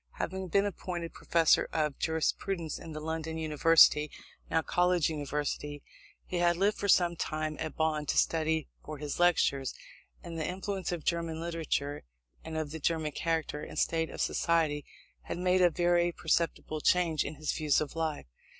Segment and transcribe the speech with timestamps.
[0.13, 4.09] Having been appointed Professor of Jurisprudence in the London University
[4.49, 5.81] (now University College),
[6.25, 9.75] he had lived for some time at Bonn to study for his Lectures;
[10.23, 12.01] and the influences of German literature
[12.43, 14.85] and of the German character and state of society
[15.25, 18.25] had made a very perceptible change in his views of life.